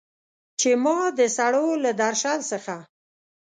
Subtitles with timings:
[0.59, 2.75] چې ما د سړو له درشل څخه